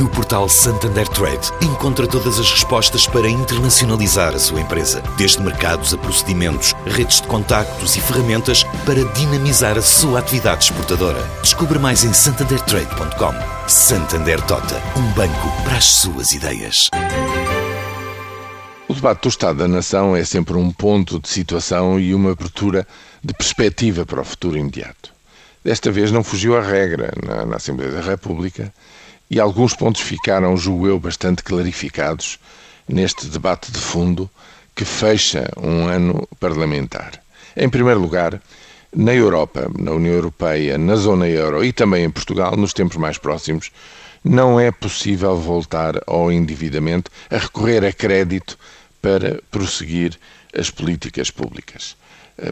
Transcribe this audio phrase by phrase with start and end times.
[0.00, 5.94] No portal Santander Trade, encontra todas as respostas para internacionalizar a sua empresa, desde mercados
[5.94, 11.22] a procedimentos, redes de contactos e ferramentas para dinamizar a sua atividade exportadora.
[11.42, 13.68] Descubra mais em santandertrade.com.
[13.68, 16.88] Santander Tota, um banco para as suas ideias.
[18.88, 22.84] O debate do Estado da Nação é sempre um ponto de situação e uma abertura
[23.22, 25.14] de perspectiva para o futuro imediato.
[25.62, 28.72] Desta vez não fugiu à regra na, na Assembleia da República
[29.30, 32.38] e alguns pontos ficaram, julgo eu, bastante clarificados
[32.88, 34.30] neste debate de fundo
[34.74, 37.12] que fecha um ano parlamentar.
[37.56, 38.40] Em primeiro lugar,
[38.94, 43.18] na Europa, na União Europeia, na zona euro e também em Portugal, nos tempos mais
[43.18, 43.70] próximos,
[44.22, 48.58] não é possível voltar ao endividamento, a recorrer a crédito
[49.02, 50.18] para prosseguir
[50.56, 51.96] as políticas públicas.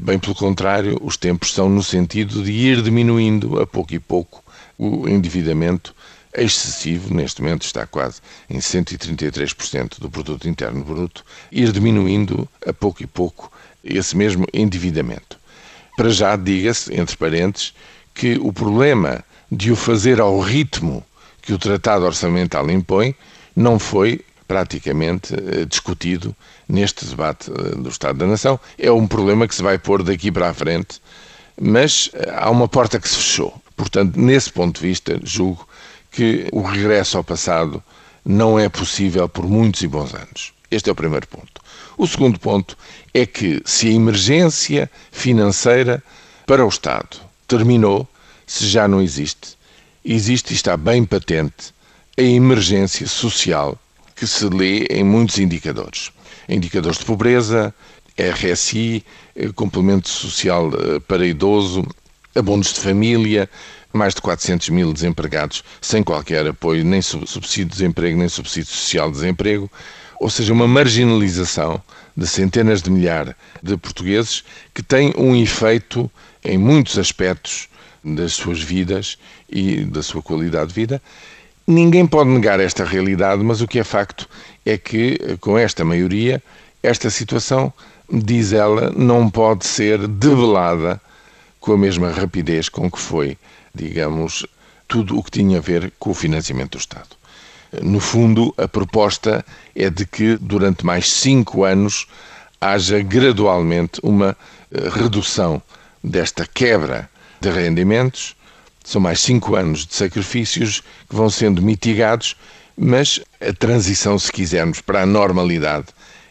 [0.00, 4.42] Bem pelo contrário, os tempos são no sentido de ir diminuindo a pouco e pouco
[4.80, 5.94] o endividamento
[6.34, 11.22] excessivo, neste momento está quase em 133% do produto interno bruto,
[11.52, 13.52] ir diminuindo a pouco e pouco
[13.84, 15.38] esse mesmo endividamento.
[15.96, 17.74] Para já, diga-se, entre parênteses,
[18.14, 19.22] que o problema
[19.52, 21.04] de o fazer ao ritmo
[21.42, 23.14] que o Tratado Orçamental impõe
[23.54, 26.34] não foi praticamente eh, discutido
[26.68, 28.58] neste debate eh, do Estado da Nação.
[28.78, 31.00] É um problema que se vai pôr daqui para a frente,
[31.60, 33.60] mas eh, há uma porta que se fechou.
[33.80, 35.66] Portanto, nesse ponto de vista, julgo
[36.10, 37.82] que o regresso ao passado
[38.22, 40.52] não é possível por muitos e bons anos.
[40.70, 41.62] Este é o primeiro ponto.
[41.96, 42.76] O segundo ponto
[43.14, 46.02] é que se a emergência financeira
[46.46, 47.16] para o Estado
[47.48, 48.06] terminou,
[48.46, 49.56] se já não existe,
[50.04, 51.72] existe e está bem patente
[52.18, 53.78] a emergência social
[54.14, 56.12] que se lê em muitos indicadores.
[56.46, 57.74] Indicadores de pobreza,
[58.18, 59.02] RSI,
[59.34, 61.82] eh, complemento social eh, para idoso,
[62.34, 63.48] abonos de família,
[63.92, 69.08] mais de 400 mil desempregados sem qualquer apoio, nem subsídio de desemprego, nem subsídio social
[69.08, 69.70] de desemprego,
[70.20, 71.82] ou seja, uma marginalização
[72.16, 76.10] de centenas de milhares de portugueses que tem um efeito
[76.44, 77.68] em muitos aspectos
[78.04, 79.18] das suas vidas
[79.48, 81.02] e da sua qualidade de vida.
[81.66, 84.28] Ninguém pode negar esta realidade, mas o que é facto
[84.64, 86.42] é que, com esta maioria,
[86.82, 87.72] esta situação,
[88.10, 91.00] diz ela, não pode ser debelada
[91.60, 93.36] com a mesma rapidez com que foi
[93.74, 94.46] digamos,
[94.88, 97.08] tudo o que tinha a ver com o financiamento do Estado.
[97.82, 99.44] No fundo, a proposta
[99.76, 102.06] é de que durante mais cinco anos
[102.60, 104.36] haja gradualmente uma
[104.72, 105.62] eh, redução
[106.02, 107.08] desta quebra
[107.40, 108.34] de rendimentos.
[108.84, 112.36] São mais cinco anos de sacrifícios que vão sendo mitigados,
[112.76, 115.86] mas a transição, se quisermos, para a normalidade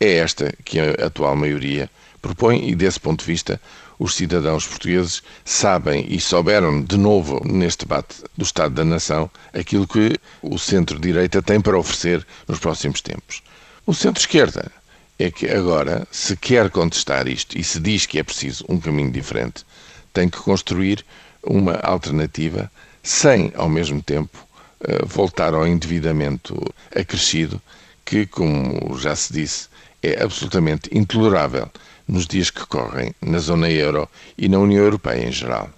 [0.00, 1.90] é esta que a atual maioria
[2.22, 3.60] propõe e, desse ponto de vista,
[3.98, 9.86] os cidadãos portugueses sabem e souberam de novo neste debate do Estado da Nação aquilo
[9.86, 13.42] que o centro-direita tem para oferecer nos próximos tempos.
[13.86, 14.72] O centro-esquerda
[15.18, 19.12] é que agora, se quer contestar isto e se diz que é preciso um caminho
[19.12, 19.66] diferente,
[20.14, 21.04] tem que construir
[21.42, 22.70] uma alternativa
[23.02, 24.38] sem, ao mesmo tempo,
[24.82, 26.58] eh, voltar ao endividamento
[26.96, 27.60] acrescido,
[28.10, 29.68] que, como já se disse,
[30.02, 31.70] é absolutamente intolerável
[32.08, 35.70] nos dias que correm na zona euro e na União Europeia em geral.